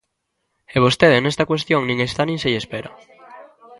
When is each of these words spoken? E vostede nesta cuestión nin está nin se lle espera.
E 0.75 0.77
vostede 0.85 1.17
nesta 1.23 1.49
cuestión 1.51 1.81
nin 1.85 1.99
está 2.07 2.21
nin 2.25 2.37
se 2.41 2.51
lle 2.51 2.61
espera. 2.63 2.91